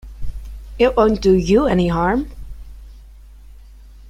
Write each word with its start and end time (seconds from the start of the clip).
It 0.79 0.97
won't 0.97 1.21
do 1.21 1.33
you 1.33 1.67
any 1.67 1.89
harm. 1.89 2.31